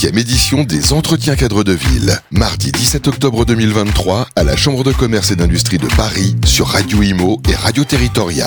17e 0.00 0.18
édition 0.18 0.64
des 0.64 0.94
Entretiens 0.94 1.36
cadres 1.36 1.62
de 1.62 1.72
ville. 1.72 2.18
Mardi 2.30 2.72
17 2.72 3.06
octobre 3.08 3.44
2023 3.44 4.28
à 4.34 4.44
la 4.44 4.56
Chambre 4.56 4.82
de 4.82 4.92
commerce 4.92 5.30
et 5.30 5.36
d'industrie 5.36 5.76
de 5.76 5.88
Paris 5.88 6.36
sur 6.46 6.68
Radio 6.68 7.02
Imo 7.02 7.38
et 7.46 7.54
Radio 7.54 7.84
Territoria. 7.84 8.46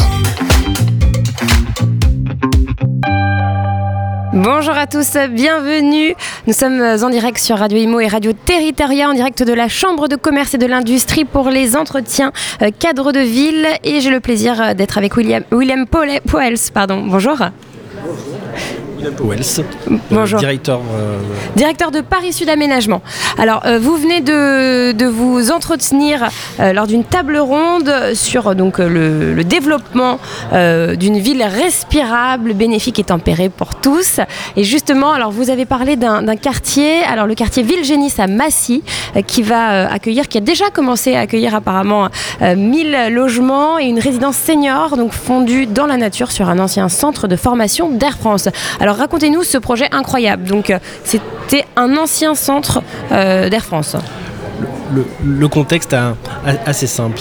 Bonjour 4.33 4.75
à 4.75 4.87
tous, 4.87 5.15
bienvenue. 5.29 6.15
Nous 6.47 6.53
sommes 6.53 6.81
en 6.81 7.09
direct 7.11 7.37
sur 7.37 7.59
Radio 7.59 7.77
Imo 7.77 7.99
et 7.99 8.07
Radio 8.07 8.33
Territoria, 8.33 9.11
en 9.11 9.13
direct 9.13 9.43
de 9.43 9.53
la 9.53 9.67
Chambre 9.67 10.07
de 10.07 10.15
commerce 10.15 10.55
et 10.55 10.57
de 10.57 10.65
l'industrie 10.65 11.23
pour 11.23 11.51
les 11.51 11.75
entretiens 11.75 12.31
euh, 12.63 12.71
cadres 12.71 13.11
de 13.11 13.19
ville. 13.19 13.67
Et 13.83 14.01
j'ai 14.01 14.09
le 14.09 14.21
plaisir 14.21 14.59
euh, 14.59 14.73
d'être 14.73 14.97
avec 14.97 15.15
William, 15.15 15.43
William 15.51 15.85
Poels. 15.85 16.57
Pardon. 16.73 17.05
Bonjour. 17.05 17.37
Wells, 19.19 19.63
Bonjour. 20.11 20.39
directeur. 20.39 20.79
euh, 20.95 21.17
Directeur 21.55 21.91
de 21.91 22.01
Paris 22.01 22.31
Sud 22.33 22.47
Aménagement. 22.49 23.01
Alors, 23.37 23.61
euh, 23.65 23.77
vous 23.79 23.95
venez 23.97 24.21
de, 24.21 24.91
de 24.93 25.05
vous 25.05 25.51
entretenir 25.51 26.29
euh, 26.59 26.71
lors 26.73 26.87
d'une 26.87 27.03
table 27.03 27.37
ronde 27.37 27.91
sur 28.13 28.47
euh, 28.47 28.53
donc, 28.53 28.79
euh, 28.79 28.87
le, 28.87 29.33
le 29.33 29.43
développement 29.43 30.19
euh, 30.53 30.95
d'une 30.95 31.17
ville 31.19 31.43
respirable, 31.43 32.53
bénéfique 32.53 32.99
et 32.99 33.03
tempérée 33.03 33.49
pour 33.49 33.75
tous. 33.75 34.19
Et 34.55 34.63
justement, 34.63 35.11
alors 35.11 35.31
vous 35.31 35.49
avez 35.49 35.65
parlé 35.65 35.95
d'un 35.97 36.35
quartier, 36.37 37.03
alors 37.03 37.27
le 37.27 37.35
quartier 37.35 37.63
Ville-Génis 37.63 38.13
à 38.19 38.27
Massy, 38.27 38.83
euh, 39.17 39.21
qui 39.21 39.43
va 39.43 39.71
euh, 39.73 39.87
accueillir, 39.89 40.27
qui 40.29 40.37
a 40.37 40.41
déjà 40.41 40.69
commencé 40.69 41.15
à 41.15 41.21
accueillir 41.21 41.55
apparemment 41.55 42.07
euh, 42.41 42.55
1000 42.55 43.09
logements 43.11 43.79
et 43.79 43.85
une 43.85 43.99
résidence 43.99 44.37
senior, 44.37 44.95
donc 44.97 45.11
fondue 45.11 45.65
dans 45.65 45.87
la 45.87 45.97
nature 45.97 46.31
sur 46.31 46.49
un 46.49 46.59
ancien 46.59 46.87
centre 46.89 47.27
de 47.27 47.35
formation 47.35 47.89
d'Air 47.89 48.17
France. 48.17 48.47
Alors 48.79 48.92
racontez-nous 48.93 49.43
ce 49.43 49.57
projet 49.57 49.87
incroyable. 49.91 50.51
Euh, 50.53 50.77
c'était 51.03 51.65
un 51.75 51.97
ancien 51.97 52.35
centre 52.35 52.81
euh, 53.11 53.49
d'Air 53.49 53.63
France. 53.63 53.95
le, 55.23 55.47
contexte 55.47 55.93
est 55.93 56.59
assez 56.65 56.87
simple. 56.87 57.19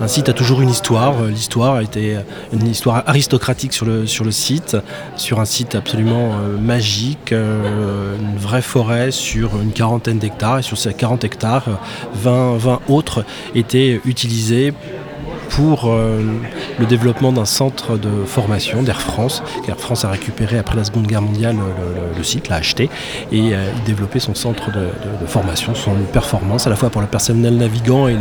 Un, 0.00 0.08
site 0.08 0.28
a 0.28 0.34
toujours 0.34 0.60
une 0.60 0.68
histoire. 0.68 1.14
Euh, 1.22 1.30
L'histoire 1.30 1.76
a 1.76 1.82
été 1.82 2.16
une 2.52 2.66
histoire 2.66 3.02
aristocratique 3.06 3.72
sur 3.72 3.86
le, 3.86 4.06
site, 4.30 4.76
sur 5.16 5.40
un 5.40 5.46
site 5.46 5.74
absolument 5.74 6.32
magique, 6.60 7.32
une 7.32 8.36
vraie 8.36 8.62
forêt 8.62 9.10
sur 9.10 9.60
une 9.60 9.72
quarantaine 9.72 10.18
d'hectares. 10.18 10.58
Et 10.58 10.62
sur 10.62 10.76
ces 10.76 10.92
40 10.92 11.24
hectares, 11.24 11.68
euh, 11.68 11.74
20, 12.14 12.56
20 12.58 12.80
autres 12.88 13.24
étaient 13.54 14.00
utilisés 14.04 14.74
pour 15.48 15.86
euh, 15.86 16.22
le 16.78 16.86
développement 16.86 17.32
d'un 17.32 17.44
centre 17.44 17.96
de 17.96 18.24
formation 18.24 18.82
d'Air 18.82 19.00
France, 19.00 19.42
qu'Air 19.64 19.78
France 19.78 20.04
a 20.04 20.10
récupéré 20.10 20.58
après 20.58 20.76
la 20.76 20.84
Seconde 20.84 21.06
Guerre 21.06 21.22
mondiale 21.22 21.56
le, 22.16 22.22
site, 22.22 22.48
l'a 22.48 22.56
acheté, 22.56 22.90
et 23.32 23.54
euh, 23.54 23.70
développé 23.84 24.18
son 24.18 24.34
centre 24.34 24.70
de, 24.72 24.88
formation, 25.26 25.74
son 25.74 25.94
performance, 26.12 26.66
à 26.66 26.70
la 26.70 26.76
fois 26.76 26.90
pour 26.90 27.00
le 27.00 27.06
personnel 27.06 27.56
navigant 27.56 28.08
et 28.08 28.16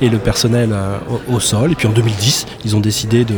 le, 0.00 0.18
personnel 0.18 0.70
euh, 0.72 0.98
au, 1.28 1.40
sol. 1.40 1.72
Et 1.72 1.74
puis 1.74 1.86
en 1.86 1.92
2010, 1.92 2.46
ils 2.64 2.76
ont 2.76 2.80
décidé 2.80 3.24
de, 3.24 3.34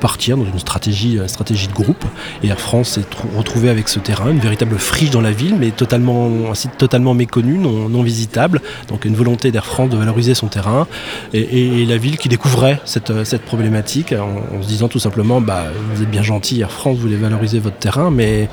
partir 0.00 0.36
dans 0.36 0.44
une 0.44 0.58
stratégie, 0.58 1.18
stratégie 1.26 1.66
de 1.66 1.72
groupe, 1.72 2.04
et 2.42 2.48
Air 2.48 2.60
France 2.60 2.90
s'est 2.90 3.02
trou- 3.02 3.28
retrouvé 3.36 3.68
avec 3.68 3.88
ce 3.88 3.98
terrain, 3.98 4.30
une 4.30 4.38
véritable 4.38 4.78
friche 4.78 5.10
dans 5.10 5.20
la 5.20 5.32
ville, 5.32 5.56
mais 5.58 5.70
totalement, 5.72 6.30
un 6.50 6.54
site 6.54 6.78
totalement 6.78 7.12
méconnu, 7.12 7.58
non, 7.58 8.02
visitable, 8.02 8.60
donc 8.88 9.04
une 9.04 9.14
volonté 9.14 9.50
d'Air 9.50 9.66
France 9.66 9.90
de 9.90 9.96
valoriser 9.96 10.34
son 10.34 10.46
terrain, 10.46 10.86
et 11.34 11.84
la 11.86 11.98
ville 11.98 12.16
qui 12.16 12.28
découvrait 12.28 12.69
cette, 12.84 13.10
euh, 13.10 13.24
cette 13.24 13.42
problématique 13.42 14.12
en, 14.12 14.62
se 14.62 14.66
disant 14.66 14.88
tout 14.88 14.98
simplement 14.98 15.40
bah, 15.40 15.64
vous 15.94 16.02
êtes 16.02 16.10
bien 16.10 16.22
gentil 16.22 16.60
Air 16.60 16.70
France, 16.70 16.96
vous 16.96 17.02
voulez 17.02 17.16
valoriser 17.16 17.58
votre 17.58 17.76
terrain, 17.76 18.10
mais, 18.10 18.48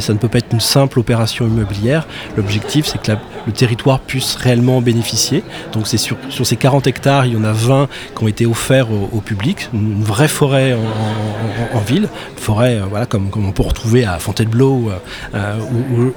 ça 0.00 0.12
ne 0.12 0.18
peut 0.18 0.28
pas 0.28 0.38
être 0.38 0.52
une 0.52 0.60
simple 0.60 0.98
opération 0.98 1.46
immobilière. 1.46 2.06
L'objectif 2.36 2.86
c'est 2.86 3.00
que 3.00 3.12
le 3.46 3.52
territoire 3.52 4.00
puisse 4.00 4.36
réellement 4.36 4.78
en 4.78 4.80
bénéficier. 4.80 5.42
Donc 5.72 5.86
c'est 5.86 5.98
sur, 5.98 6.16
ces 6.30 6.56
40 6.56 6.86
hectares, 6.86 7.26
il 7.26 7.34
y 7.34 7.36
en 7.36 7.44
a 7.44 7.52
20 7.52 7.88
qui 8.16 8.24
ont 8.24 8.28
été 8.28 8.46
offerts 8.46 8.88
au, 8.90 9.20
public, 9.20 9.68
une, 9.72 10.02
vraie 10.02 10.28
forêt 10.28 10.76
en, 11.74 11.78
ville, 11.80 12.08
une 12.34 12.42
forêt 12.42 12.76
euh, 12.76 12.84
voilà, 12.88 13.06
comme, 13.06 13.30
on 13.34 13.52
peut 13.52 13.62
retrouver 13.62 14.04
à 14.04 14.18
Fontainebleau 14.18 14.90
euh, 15.34 15.56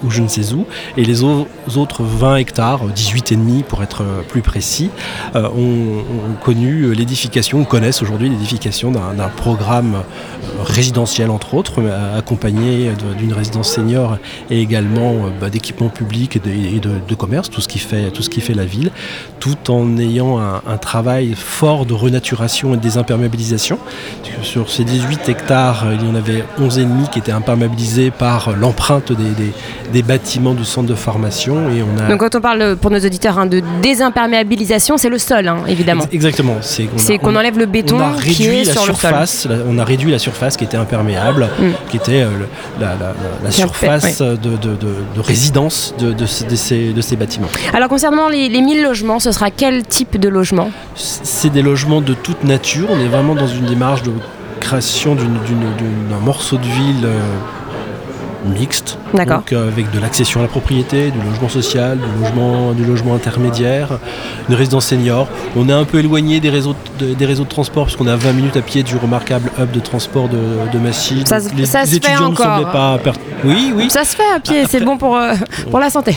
ou, 0.04 0.10
je 0.10 0.22
ne 0.22 0.28
sais 0.28 0.54
où. 0.54 0.66
Et 0.98 1.06
les 1.06 1.24
au- 1.24 1.48
autres 1.76 2.04
20 2.04 2.38
hectares, 2.38 2.86
18 2.86 3.32
et 3.32 3.36
demi 3.36 3.64
pour 3.64 3.84
être 3.84 4.04
plus 4.30 4.42
précis, 4.42 4.90
ont, 5.34 5.40
ont 5.40 6.34
connu 6.44 6.94
l'édification, 7.36 7.64
connaissent 7.66 8.02
aujourd'hui 8.02 8.30
l'édification 8.30 8.92
d'un 8.92 9.28
programme 9.36 9.96
euh, 9.96 10.64
résidentiel 10.64 11.30
entre 11.30 11.54
autres, 11.54 11.82
euh, 11.82 12.18
accompagné 12.18 12.92
d'une 13.18 13.34
résidence 13.34 13.70
senior 13.74 14.18
et 14.50 14.62
également 14.62 15.12
euh, 15.12 15.30
bah, 15.42 15.50
d'équipements 15.50 15.90
publics 15.90 16.38
et 16.38 16.40
de, 16.40 16.50
et 16.50 16.80
de- 16.80 16.92
de 17.08 17.16
commerce, 17.16 17.50
tout 17.50 17.60
ce, 17.62 17.68
qui 17.68 17.80
fait, 17.80 18.10
tout 18.12 18.22
ce 18.24 18.30
qui 18.30 18.40
fait 18.40 18.54
la 18.54 18.64
ville, 18.66 18.90
tout 19.42 19.58
en 19.70 19.98
ayant 19.98 20.40
un, 20.40 20.62
un 20.66 20.78
travail 20.78 21.34
fort 21.36 21.86
de 21.86 21.94
renaturation 21.94 22.74
et 22.74 22.78
de 22.78 22.82
désimperméabilisation. 22.82 23.80
Sur 24.42 24.70
ces 24.70 24.86
18 24.86 25.28
hectares, 25.28 25.86
il 26.00 26.08
y 26.08 26.10
en 26.10 26.16
avait 26.16 26.44
11 26.60 26.78
et 26.80 26.86
demi 26.86 27.10
qui 27.12 27.20
étaient 27.20 27.32
imperméabilisés 27.34 28.12
par 28.12 28.56
l'empreinte 28.56 29.12
des, 29.12 29.24
des- 29.44 29.54
des 29.92 30.02
bâtiments 30.04 30.54
du 30.54 30.66
centre 30.66 30.88
de 30.88 30.96
formation 30.96 31.70
et 31.70 31.82
on 31.84 32.02
a 32.04 32.08
Donc 32.10 32.20
quand 32.20 32.36
on 32.36 32.42
parle 32.42 32.76
pour 32.76 32.92
nos 32.92 33.00
auditeurs 33.00 33.38
hein, 33.40 33.46
de 33.46 33.62
désimperméabilisation, 33.82 34.98
c'est 34.98 35.10
le 35.10 35.18
sol, 35.20 35.48
hein, 35.48 35.58
évidemment. 35.68 36.04
Ex- 36.06 36.14
Exactement. 36.14 36.56
C'est 36.62 36.88
qu'on 37.26 37.36
on- 37.36 37.40
enlève 37.40 37.58
le 37.58 37.66
béton 37.66 37.98
on 37.98 38.02
a 38.02 38.14
qui 38.22 38.30
réduit 38.30 38.62
est 38.62 38.64
la 38.66 38.72
sur 38.74 38.82
le 38.86 38.94
sol. 38.94 38.96
surface, 38.96 39.48
la- 39.50 39.56
on 39.68 39.78
a 39.78 39.84
réduit 39.84 40.12
la 40.12 40.20
surface 40.20 40.56
qui 40.58 40.64
était 40.64 40.78
imperméable, 40.78 41.48
Mm. 41.60 41.64
qui 41.90 41.98
était 41.98 42.22
euh, 42.22 42.30
la, 42.80 43.52
surface 43.52 44.20
de, 44.22 44.36
de- 44.36 44.56
de- 44.58 44.76
de 45.16 45.22
résidence 45.22 45.94
de, 46.00 46.26
ces- 46.26 46.94
de 46.94 47.16
bâtiments. 47.16 47.48
Alors 47.74 47.90
concernant 47.90 48.30
les, 48.30 48.50
les 48.50 48.62
1000 48.62 48.84
logements, 48.84 49.20
ce 49.20 49.32
sera 49.32 49.52
quel 49.52 49.84
type 49.84 50.20
de 50.20 50.30
logement? 50.30 50.70
C'est 50.96 51.52
des 51.52 51.62
logements 51.62 52.02
de 52.02 52.14
toute 52.14 52.44
nature. 52.44 52.88
On 52.92 53.00
est 53.00 53.08
vraiment 53.08 53.36
dans 53.36 53.48
une 53.48 53.66
démarche 53.66 54.04
de 54.04 54.12
création 54.60 55.16
d'un 55.16 56.20
morceau 56.24 56.58
de 56.58 56.64
ville 56.64 57.06
euh, 57.06 57.20
mixte. 58.50 58.98
Donc, 59.38 59.54
euh, 59.54 59.68
avec 59.68 59.92
de 59.92 60.00
l'accession 60.00 60.40
à 60.40 60.44
la 60.44 60.50
propriété, 60.50 61.12
du 61.12 61.20
logement 61.30 61.50
social, 61.50 61.98
du 61.98 62.24
logement, 62.24 62.72
du 62.74 62.84
logement 62.86 63.16
intermédiaire, 63.16 64.00
une 64.50 64.56
résidence 64.56 64.86
senior. 64.88 65.28
On 65.56 65.68
est 65.70 65.74
un 65.74 65.86
peu 65.86 66.00
éloigné 66.00 66.40
des 66.40 66.50
réseaux 66.50 66.76
de, 67.00 67.14
des 67.14 67.26
réseaux 67.26 67.44
de 67.44 67.50
transport 67.50 67.86
puisqu'on 67.86 68.08
est 68.08 68.12
à 68.12 68.16
20 68.16 68.34
minutes 68.34 68.58
à 68.58 68.62
pied 68.62 68.84
du 68.84 68.96
remarquable 68.98 69.52
hub 69.60 69.72
de 69.72 69.80
transport 69.80 70.28
de, 70.30 70.38
de 70.72 70.80
Massy. 70.80 71.24
Ça 71.26 71.40
les, 71.56 71.66
ça 71.66 71.82
les 71.82 71.86
se 71.86 71.92
fait 71.92 71.98
étudiants 71.98 72.20
ne 72.22 72.26
encore. 72.34 72.46
semblaient 72.58 72.72
pas 72.72 72.98
per- 73.04 73.12
Oui, 73.44 73.74
oui. 73.76 73.90
Ça 73.90 74.04
se 74.04 74.16
fait 74.16 74.24
à 74.36 74.40
pied, 74.40 74.66
c'est 74.70 74.82
bon 74.84 74.98
pour, 74.98 75.16
euh, 75.18 75.34
pour 75.70 75.80
la 75.80 75.90
santé. 75.90 76.16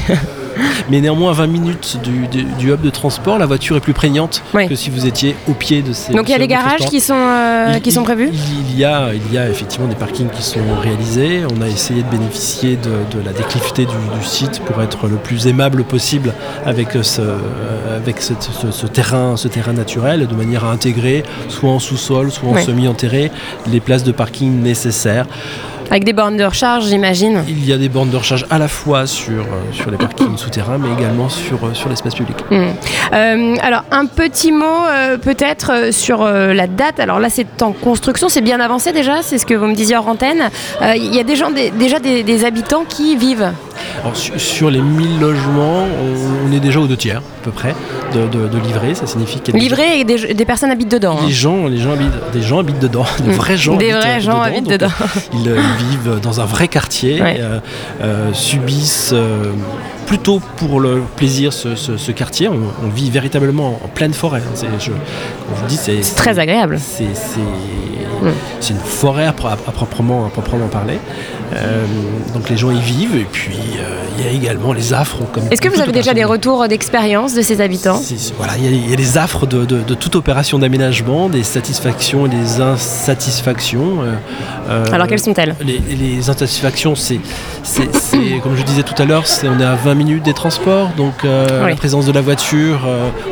Mais 0.90 1.00
néanmoins, 1.00 1.30
à 1.30 1.34
20 1.34 1.46
minutes 1.46 1.98
du, 2.02 2.26
du- 2.28 2.44
du 2.44 2.72
hub 2.72 2.80
de 2.80 2.90
transport, 2.90 3.38
la 3.38 3.46
voiture 3.46 3.76
est 3.76 3.80
plus 3.80 3.92
prégnante 3.92 4.42
Oui. 4.54 4.68
que 4.68 4.74
si 4.74 4.90
vous 4.90 5.06
étiez 5.06 5.36
au 5.48 5.52
pied 5.52 5.82
de 5.82 5.92
ces 5.92 6.12
Donc 6.12 6.28
il 6.28 6.32
y 6.32 6.34
a 6.34 6.38
des 6.38 6.48
garages 6.48 6.66
transport. 6.78 6.90
qui 6.90 7.00
sont, 7.00 7.14
euh, 7.14 7.72
Il- 7.76 7.82
qui 7.82 7.92
sont 7.92 8.02
prévus 8.02 8.30
il, 8.32 8.70
il 8.72 8.78
y 8.78 8.84
a, 8.84 9.10
il 9.14 9.32
y 9.32 9.38
a 9.38 9.48
effectivement 9.48 9.86
des 9.88 9.94
parkings 9.94 10.28
qui 10.30 10.42
sont 10.42 10.60
réalisés. 10.82 11.42
On 11.56 11.62
a 11.62 11.68
essayé 11.68 12.02
de 12.02 12.08
bénéficier 12.08 12.76
de, 12.76 13.18
de 13.18 13.24
la 13.24 13.32
déclivité 13.32 13.84
du, 13.86 13.92
du 14.18 14.24
site 14.26 14.60
pour 14.64 14.82
être 14.82 15.06
le 15.08 15.16
plus 15.16 15.46
aimable 15.46 15.84
possible 15.84 16.32
avec 16.66 16.88
ce, 17.02 17.20
euh, 17.20 17.96
avec 17.96 18.20
ce, 18.20 18.32
ce 18.70 18.86
terrain, 18.86 19.36
ce 19.36 19.48
terrain 19.48 19.72
naturel, 19.72 20.26
de 20.26 20.34
manière 20.34 20.64
à 20.64 20.70
intégrer, 20.72 21.22
soit 21.48 21.70
en 21.70 21.78
sous-sol, 21.78 22.30
soit 22.30 22.48
en 22.48 22.54
Oui. 22.54 22.64
semi-enterré, 22.64 23.30
les 23.70 23.80
places 23.80 24.04
de 24.04 24.12
parking 24.12 24.62
nécessaires. 24.62 25.26
Avec 25.90 26.04
des 26.04 26.12
bornes 26.12 26.36
de 26.36 26.44
recharge, 26.44 26.84
j'imagine. 26.86 27.42
Il 27.48 27.64
y 27.64 27.72
a 27.72 27.78
des 27.78 27.88
bornes 27.88 28.10
de 28.10 28.16
recharge 28.16 28.44
à 28.50 28.58
la 28.58 28.68
fois 28.68 29.06
sur, 29.06 29.40
euh, 29.42 29.72
sur 29.72 29.90
les 29.90 29.96
parkings 29.96 30.36
souterrains, 30.36 30.76
mais 30.78 30.88
également 30.98 31.28
sur, 31.30 31.56
euh, 31.64 31.72
sur 31.72 31.88
l'espace 31.88 32.14
public. 32.14 32.36
Hmm. 32.50 32.66
Euh, 33.14 33.56
alors, 33.62 33.84
un 33.90 34.04
petit 34.06 34.52
mot 34.52 34.64
euh, 34.88 35.16
peut-être 35.16 35.92
sur 35.92 36.22
euh, 36.22 36.52
la 36.52 36.66
date. 36.66 37.00
Alors 37.00 37.20
là, 37.20 37.30
c'est 37.30 37.62
en 37.62 37.72
construction, 37.72 38.28
c'est 38.28 38.42
bien 38.42 38.60
avancé 38.60 38.92
déjà, 38.92 39.22
c'est 39.22 39.38
ce 39.38 39.46
que 39.46 39.54
vous 39.54 39.66
me 39.66 39.74
disiez 39.74 39.96
hors 39.96 40.08
antenne. 40.08 40.50
Il 40.96 41.14
y 41.14 41.20
a 41.20 41.24
des 41.24 41.36
gens, 41.36 41.50
des- 41.50 41.70
déjà 41.70 41.98
des, 42.00 42.22
des 42.22 42.44
habitants 42.44 42.84
qui 42.86 43.12
y 43.12 43.16
vivent. 43.16 43.50
Alors, 44.02 44.16
sur 44.16 44.70
les 44.70 44.80
1000 44.80 45.20
logements, 45.20 45.84
on, 45.84 46.48
on 46.48 46.52
est 46.52 46.60
déjà 46.60 46.80
aux 46.80 46.86
deux 46.86 46.96
tiers 46.96 47.18
à 47.18 47.44
peu 47.44 47.50
près 47.50 47.74
de, 48.14 48.26
de, 48.26 48.48
de 48.48 48.58
livrés. 48.58 48.94
Ça 48.94 49.06
signifie 49.06 49.40
qu'il 49.40 49.54
y 49.54 49.56
a 49.56 49.60
des 49.60 49.68
Livrés 49.68 50.00
et 50.00 50.04
des, 50.04 50.34
des 50.34 50.44
personnes 50.44 50.70
habitent 50.70 50.90
dedans. 50.90 51.18
hein. 51.20 51.24
Les 51.26 51.32
gens, 51.32 51.66
les 51.66 51.78
gens 51.78 51.92
habitent, 51.92 52.12
des 52.32 52.42
gens 52.42 52.58
habitent 52.58 52.78
dedans, 52.80 53.04
des 53.24 53.32
vrais 53.32 53.56
gens. 53.56 53.76
Des 53.76 53.90
habitent, 53.92 54.26
vrais 54.26 54.56
euh, 54.58 54.60
dedans. 54.78 54.88
Ils, 55.34 55.48
euh, 55.48 55.60
ils 55.80 55.86
vivent 55.86 56.20
dans 56.22 56.40
un 56.40 56.44
vrai 56.44 56.68
quartier, 56.68 57.20
Ouais. 57.22 57.38
euh, 57.40 57.58
euh, 58.02 58.32
subissent 58.32 59.10
euh, 59.12 59.52
plutôt 60.06 60.40
pour 60.56 60.80
le 60.80 61.02
plaisir 61.16 61.52
ce, 61.52 61.74
ce- 61.74 61.96
ce 61.96 62.12
quartier. 62.12 62.48
On, 62.48 62.58
on 62.84 62.88
vit 62.88 63.10
véritablement 63.10 63.80
en 63.84 63.88
pleine 63.88 64.14
forêt. 64.14 64.42
C'est, 64.54 64.66
je, 64.78 64.90
comme 64.90 64.96
je 65.56 65.60
vous 65.62 65.66
dis, 65.66 65.76
c'est, 65.76 66.02
C'est 66.02 66.14
très 66.14 66.38
agréable. 66.38 66.78
c'est, 66.80 67.04
c'est, 68.22 68.68
c'est 68.68 68.72
une 68.74 68.80
forêt 68.80 69.26
à, 69.26 69.32
pro- 69.32 69.48
à 69.48 69.56
proprement, 69.56 70.26
à 70.26 70.28
proprement 70.30 70.68
parler. 70.68 70.98
donc 72.34 72.48
les 72.50 72.56
gens 72.56 72.70
y 72.70 72.80
vivent 72.80 73.16
et 73.16 73.26
puis 73.30 73.56
il 74.18 74.24
y 74.24 74.28
a 74.28 74.32
également 74.32 74.72
les 74.72 74.92
affres. 74.92 75.18
Est-ce 75.50 75.60
que 75.60 75.68
vous 75.68 75.80
avez 75.80 75.92
déjà 75.92 76.14
des 76.14 76.24
retours 76.24 76.66
d'expérience 76.68 77.34
de 77.34 77.42
ces 77.42 77.60
habitants? 77.60 78.00
Voilà, 78.36 78.52
il 78.58 78.90
y, 78.90 78.92
a 78.92 78.96
les 78.96 79.18
affres 79.18 79.46
de, 79.46 79.94
toute 79.94 80.16
opération 80.16 80.58
d'aménagement, 80.58 81.28
des 81.28 81.42
satisfactions 81.42 82.26
et 82.26 82.28
des 82.28 82.60
insatisfactions. 82.60 83.98
Alors 84.92 85.06
quelles 85.06 85.18
sont-elles? 85.20 85.54
les, 85.64 85.78
les, 85.96 86.28
insatisfactions, 86.28 86.94
c'est, 86.94 87.20
comme 88.42 88.56
je 88.56 88.62
disais 88.62 88.82
tout 88.82 89.00
à 89.00 89.04
l'heure, 89.04 89.24
on 89.44 89.60
est 89.60 89.64
à 89.64 89.74
20 89.74 89.94
minutes 89.94 90.24
des 90.24 90.34
transports, 90.34 90.90
donc 90.96 91.14
la 91.24 91.74
présence 91.76 92.06
de 92.06 92.12
la 92.12 92.20
voiture, 92.20 92.80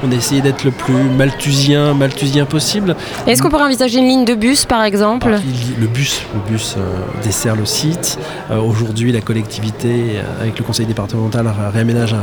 on 0.02 0.10
a 0.10 0.14
essayé 0.14 0.40
d'être 0.40 0.64
le 0.64 0.70
plus 0.70 0.94
malthusien, 0.94 1.94
malthusien 1.94 2.44
possible. 2.44 2.96
Est-ce 3.26 3.42
qu'on 3.42 3.50
pourrait 3.50 3.64
envisager 3.64 3.98
une 3.98 4.08
ligne 4.08 4.24
de 4.24 4.34
bus 4.34 4.64
par 4.64 4.75
exemple 4.84 5.34
ah, 5.36 5.40
Le 5.80 5.86
bus, 5.86 6.22
le 6.34 6.50
bus 6.50 6.76
dessert 7.22 7.56
le 7.56 7.66
site. 7.66 8.18
aujourd'hui, 8.50 9.12
la 9.12 9.20
collectivité, 9.20 10.20
avec 10.40 10.58
le 10.58 10.64
conseil 10.64 10.86
départemental, 10.86 11.52
réaménage 11.72 12.14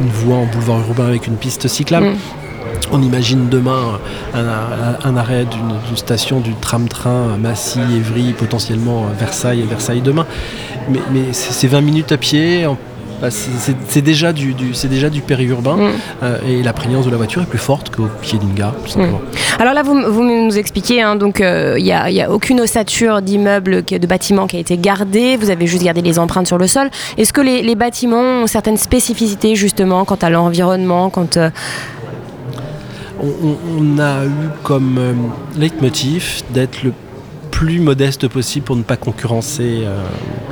une 0.00 0.08
voie 0.08 0.36
en 0.36 0.46
boulevard 0.46 0.80
urbain 0.80 1.06
avec 1.06 1.26
une 1.26 1.36
piste 1.36 1.68
cyclable. 1.68 2.06
Mm. 2.06 2.16
On 2.90 3.02
imagine 3.02 3.48
demain 3.48 3.98
un, 4.34 5.16
arrêt 5.16 5.44
d'une 5.44 5.96
station 5.96 6.40
du 6.40 6.54
tram-train 6.54 7.36
Massy, 7.38 7.80
Évry, 7.80 8.32
potentiellement 8.32 9.06
Versailles 9.18 9.60
et 9.60 9.66
Versailles 9.66 10.00
demain. 10.00 10.26
Mais, 10.90 11.00
mais 11.12 11.32
c'est 11.32 11.66
20 11.66 11.80
minutes 11.82 12.12
à 12.12 12.16
pied, 12.16 12.66
bah, 13.20 13.28
c'est 13.30 14.02
déjà 14.02 14.32
du, 14.32 14.54
déjà 14.54 15.10
du 15.10 15.22
périurbain 15.22 15.76
mm. 15.76 15.90
euh, 16.22 16.38
et 16.46 16.62
la 16.62 16.72
prégnance 16.72 17.04
de 17.04 17.10
la 17.10 17.16
voiture 17.16 17.42
est 17.42 17.46
plus 17.46 17.58
forte 17.58 17.94
qu'au 17.94 18.08
pied 18.22 18.38
d'une 18.38 18.54
gare, 18.54 18.74
tout 18.84 18.90
simplement. 18.90 19.18
Mm. 19.18 19.60
Alors 19.60 19.74
là, 19.74 19.82
vous, 19.82 20.24
nous 20.24 20.56
expliquez, 20.56 21.02
hein, 21.02 21.16
donc 21.16 21.40
il 21.40 21.44
euh, 21.44 21.80
n'y 21.80 21.92
a, 21.92 22.30
aucune 22.30 22.60
ossature 22.60 23.20
d'immeuble, 23.22 23.84
de 23.84 24.06
bâtiment 24.06 24.46
qui 24.46 24.56
a 24.56 24.60
été 24.60 24.78
gardée. 24.78 25.36
Vous 25.36 25.50
avez 25.50 25.66
juste 25.66 25.82
gardé 25.82 26.00
les 26.00 26.18
empreintes 26.18 26.46
sur 26.46 26.58
le 26.58 26.68
sol. 26.68 26.90
Est-ce 27.16 27.32
que 27.32 27.40
les, 27.40 27.74
bâtiments 27.74 28.42
ont 28.42 28.46
certaines 28.46 28.76
spécificités 28.76 29.54
justement 29.54 30.04
quant 30.04 30.18
à 30.20 30.30
l'environnement, 30.30 31.10
quant 31.10 31.28
euh, 31.36 31.50
on, 33.20 33.98
a 33.98 34.24
eu 34.24 34.48
comme 34.62 35.00
leitmotiv 35.56 36.42
d'être 36.52 36.82
le 36.82 36.92
plus 37.58 37.80
modeste 37.80 38.28
possible 38.28 38.64
pour 38.64 38.76
ne 38.76 38.84
pas 38.84 38.96
concurrencer 38.96 39.80
euh, 39.82 40.04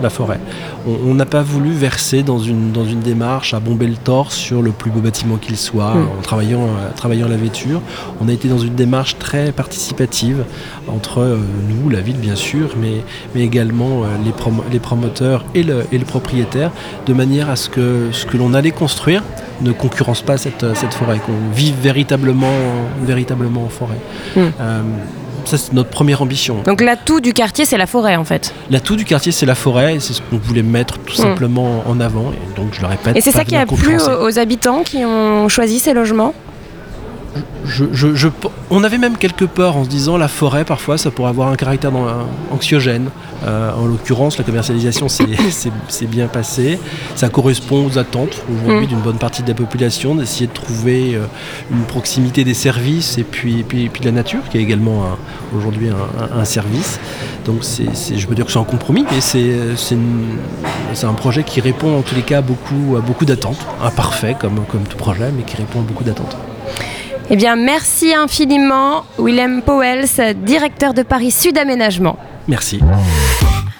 la 0.02 0.10
forêt. 0.10 0.40
On 0.88 1.14
n'a 1.14 1.24
pas 1.24 1.42
voulu 1.42 1.70
verser 1.70 2.24
dans 2.24 2.40
une, 2.40 2.72
dans 2.72 2.84
une 2.84 2.98
démarche 2.98 3.54
à 3.54 3.60
bomber 3.60 3.86
le 3.86 3.94
torse 3.94 4.34
sur 4.34 4.60
le 4.60 4.72
plus 4.72 4.90
beau 4.90 4.98
bâtiment 4.98 5.36
qu'il 5.36 5.56
soit 5.56 5.94
mm. 5.94 6.08
en 6.18 6.20
travaillant, 6.20 6.64
euh, 6.64 6.90
travaillant 6.96 7.28
la 7.28 7.36
vêture. 7.36 7.80
On 8.20 8.28
a 8.28 8.32
été 8.32 8.48
dans 8.48 8.58
une 8.58 8.74
démarche 8.74 9.18
très 9.18 9.52
participative 9.52 10.42
entre 10.88 11.20
euh, 11.20 11.38
nous, 11.68 11.88
la 11.90 12.00
ville 12.00 12.16
bien 12.16 12.34
sûr, 12.34 12.70
mais, 12.76 13.04
mais 13.36 13.42
également 13.42 14.02
les, 14.24 14.32
les 14.72 14.80
promoteurs 14.80 15.44
et 15.54 15.62
le, 15.62 15.86
et 15.92 15.98
le 15.98 16.04
propriétaire, 16.04 16.72
de 17.06 17.12
manière 17.12 17.50
à 17.50 17.54
ce 17.54 17.68
que 17.68 18.08
ce 18.10 18.26
que 18.26 18.36
l'on 18.36 18.52
allait 18.52 18.72
construire 18.72 19.22
ne 19.60 19.70
concurrence 19.70 20.22
pas 20.22 20.38
cette, 20.38 20.74
cette 20.74 20.92
forêt, 20.92 21.20
qu'on 21.24 21.54
vive 21.54 21.76
véritablement, 21.80 22.58
véritablement 23.04 23.64
en 23.64 23.68
forêt. 23.68 24.00
Mm. 24.34 24.40
Ça, 25.46 25.56
c'est 25.58 25.72
notre 25.72 25.90
première 25.90 26.22
ambition. 26.22 26.62
Donc 26.64 26.80
l'atout 26.80 27.20
du 27.20 27.32
quartier, 27.32 27.64
c'est 27.64 27.78
la 27.78 27.86
forêt 27.86 28.16
en 28.16 28.24
fait 28.24 28.52
L'atout 28.68 28.96
du 28.96 29.04
quartier, 29.04 29.32
c'est 29.32 29.46
la 29.46 29.54
forêt 29.54 29.94
et 29.94 30.00
c'est 30.00 30.12
ce 30.12 30.20
qu'on 30.22 30.38
voulait 30.38 30.62
mettre 30.62 30.98
tout 30.98 31.14
hmm. 31.14 31.22
simplement 31.22 31.84
en 31.86 32.00
avant. 32.00 32.32
Et 32.32 32.60
donc 32.60 32.74
je 32.74 32.80
le 32.80 32.88
répète. 32.88 33.16
Et 33.16 33.20
c'est 33.20 33.30
ça 33.30 33.44
qui 33.44 33.56
a 33.56 33.64
plu 33.64 33.98
aux 33.98 34.38
habitants 34.38 34.82
qui 34.82 35.04
ont 35.04 35.48
choisi 35.48 35.78
ces 35.78 35.94
logements? 35.94 36.34
Je, 37.66 38.28
on 38.70 38.84
avait 38.84 38.98
même 38.98 39.16
quelques 39.16 39.46
peurs 39.46 39.76
en 39.76 39.84
se 39.84 39.88
disant 39.88 40.16
la 40.16 40.28
forêt 40.28 40.64
parfois 40.64 40.98
ça 40.98 41.10
pourrait 41.10 41.30
avoir 41.30 41.48
un 41.48 41.56
caractère 41.56 41.92
anxiogène. 42.50 43.10
Euh, 43.44 43.70
en 43.74 43.84
l'occurrence 43.84 44.38
la 44.38 44.44
commercialisation 44.44 45.08
s'est 45.08 45.26
bien 46.06 46.26
passé. 46.26 46.78
Ça 47.14 47.28
correspond 47.28 47.86
aux 47.86 47.98
attentes 47.98 48.42
aujourd'hui 48.50 48.86
mm. 48.86 48.88
d'une 48.88 49.00
bonne 49.00 49.18
partie 49.18 49.42
de 49.42 49.48
la 49.48 49.54
population 49.54 50.14
d'essayer 50.14 50.46
de 50.46 50.52
trouver 50.52 51.14
euh, 51.14 51.26
une 51.70 51.82
proximité 51.82 52.44
des 52.44 52.54
services 52.54 53.18
et 53.18 53.24
puis, 53.24 53.62
puis, 53.62 53.88
puis 53.88 54.00
de 54.00 54.06
la 54.06 54.12
nature 54.12 54.40
qui 54.50 54.58
est 54.58 54.62
également 54.62 55.04
aujourd'hui 55.56 55.88
un, 56.32 56.44
service. 56.44 56.98
Donc 57.44 57.62
je 57.62 58.26
veux 58.26 58.34
dire 58.34 58.46
que 58.46 58.52
c'est 58.52 58.58
un 58.58 58.64
compromis 58.64 59.04
mais 59.10 59.20
c'est 59.20 61.06
un 61.06 61.12
projet 61.12 61.42
qui 61.42 61.60
répond 61.60 61.98
en 61.98 62.02
tous 62.02 62.14
les 62.14 62.22
cas 62.22 62.40
beaucoup, 62.40 62.96
à 62.96 63.00
beaucoup 63.00 63.24
d'attentes. 63.24 63.64
Imparfait 63.82 64.36
comme, 64.38 64.64
comme 64.70 64.84
tout 64.84 64.96
projet 64.96 65.30
mais 65.36 65.42
qui 65.42 65.56
répond 65.56 65.80
à 65.80 65.82
beaucoup 65.82 66.04
d'attentes. 66.04 66.36
Eh 67.28 67.34
bien, 67.36 67.56
merci 67.56 68.14
infiniment, 68.14 69.04
Willem 69.18 69.60
Powels, 69.62 70.34
directeur 70.44 70.94
de 70.94 71.02
Paris 71.02 71.32
Sud 71.32 71.58
Aménagement. 71.58 72.18
Merci. 72.46 72.78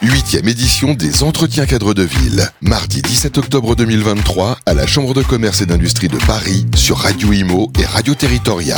Huitième 0.02 0.48
édition 0.48 0.94
des 0.94 1.22
Entretiens 1.22 1.64
cadres 1.64 1.94
de 1.94 2.02
ville, 2.02 2.50
mardi 2.60 3.02
17 3.02 3.38
octobre 3.38 3.76
2023 3.76 4.58
à 4.66 4.75
la 4.75 4.87
Chambre 4.87 5.14
de 5.14 5.22
commerce 5.22 5.60
et 5.60 5.66
d'industrie 5.66 6.08
de 6.08 6.19
Paris 6.26 6.66
sur 6.75 6.98
Radio 6.98 7.32
Imo 7.32 7.70
et 7.81 7.84
Radio 7.87 8.14
Territoria. 8.14 8.76